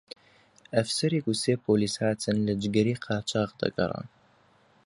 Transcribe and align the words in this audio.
ئەفسەرێک 0.75 1.25
و 1.27 1.35
سێ 1.43 1.53
پۆلیس 1.65 1.95
هاتن 2.03 2.37
لە 2.47 2.53
جگەرەی 2.61 3.01
قاچاغ 3.05 3.49
دەگەڕان 3.61 4.07